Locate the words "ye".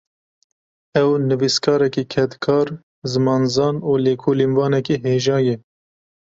5.47-5.55